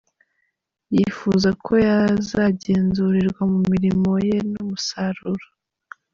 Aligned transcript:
Yifuza 0.95 1.49
ko 1.65 1.71
yazagenzurirwa 1.87 3.41
ku 3.51 3.57
mirimo 3.71 4.11
ye 4.27 4.37
n’umusaruro.” 4.51 5.45